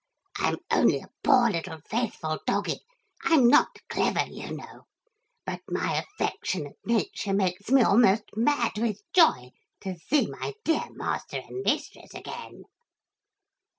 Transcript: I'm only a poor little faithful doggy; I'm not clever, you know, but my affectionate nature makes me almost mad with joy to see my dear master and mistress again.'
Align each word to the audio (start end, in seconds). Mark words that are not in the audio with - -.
I'm 0.39 0.57
only 0.71 0.97
a 1.01 1.11
poor 1.23 1.47
little 1.51 1.77
faithful 1.87 2.39
doggy; 2.47 2.79
I'm 3.23 3.47
not 3.47 3.87
clever, 3.87 4.25
you 4.25 4.51
know, 4.57 4.87
but 5.45 5.61
my 5.69 5.93
affectionate 6.03 6.79
nature 6.83 7.33
makes 7.33 7.69
me 7.69 7.83
almost 7.83 8.23
mad 8.35 8.79
with 8.79 8.99
joy 9.13 9.51
to 9.81 9.93
see 9.99 10.25
my 10.25 10.55
dear 10.65 10.87
master 10.89 11.37
and 11.47 11.61
mistress 11.63 12.15
again.' 12.15 12.63